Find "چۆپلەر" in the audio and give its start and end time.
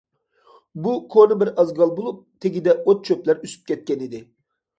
3.11-3.45